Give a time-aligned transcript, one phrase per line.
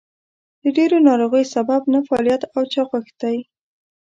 [0.63, 3.37] د ډېرو ناروغیو سبب نهفعاليت او چاغښت دئ.